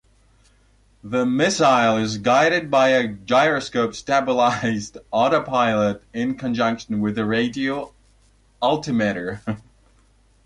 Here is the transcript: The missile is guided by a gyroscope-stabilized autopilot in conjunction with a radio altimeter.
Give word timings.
The 1.03 1.27
missile 1.27 1.97
is 1.97 2.17
guided 2.17 2.71
by 2.71 2.87
a 2.89 3.07
gyroscope-stabilized 3.07 4.97
autopilot 5.11 6.03
in 6.11 6.39
conjunction 6.39 7.01
with 7.01 7.19
a 7.19 7.25
radio 7.25 7.93
altimeter. 8.63 9.41